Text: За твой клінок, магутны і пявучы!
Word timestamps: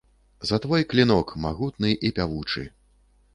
За 0.51 0.57
твой 0.63 0.85
клінок, 0.93 1.33
магутны 1.45 1.93
і 2.09 2.11
пявучы! 2.21 2.65